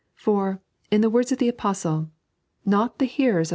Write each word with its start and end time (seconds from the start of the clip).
For, 0.15 0.63
in 0.89 1.01
the 1.01 1.11
words 1.11 1.31
of 1.31 1.37
the 1.37 1.47
Apostle:" 1.47 2.09
Kot 2.67 2.97
the 2.97 3.05
heu«ra 3.05 3.41
of 3.41 3.45
the 3.49 3.49
3. 3.49 3.49